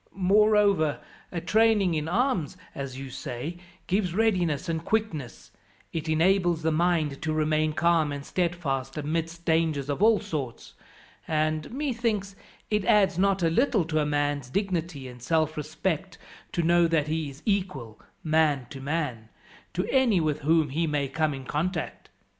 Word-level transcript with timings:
"Moreover, 0.15 0.99
a 1.31 1.39
training 1.41 1.93
in 1.93 2.07
arms, 2.07 2.57
as 2.73 2.97
you 2.97 3.11
say, 3.11 3.59
gives 3.85 4.15
readiness 4.15 4.67
and 4.67 4.83
quickness, 4.83 5.51
it 5.93 6.09
enables 6.09 6.63
the 6.63 6.71
mind 6.71 7.21
to 7.21 7.31
remain 7.31 7.73
calm 7.73 8.11
and 8.11 8.25
steadfast 8.25 8.97
amidst 8.97 9.45
dangers 9.45 9.91
of 9.91 10.01
all 10.01 10.19
sorts, 10.19 10.73
and, 11.27 11.69
methinks, 11.71 12.35
it 12.71 12.83
adds 12.85 13.19
not 13.19 13.43
a 13.43 13.49
little 13.51 13.85
to 13.85 13.99
a 13.99 14.05
man's 14.07 14.49
dignity 14.49 15.07
and 15.07 15.21
self 15.21 15.55
respect 15.55 16.17
to 16.51 16.63
know 16.63 16.87
that 16.87 17.05
he 17.07 17.29
is 17.29 17.43
equal, 17.45 17.99
man 18.23 18.65
to 18.71 18.81
man, 18.81 19.29
to 19.75 19.85
any 19.91 20.19
with 20.19 20.39
whom 20.39 20.69
he 20.69 20.87
may 20.87 21.07
come 21.07 21.31
in 21.35 21.45
contact. 21.45 22.09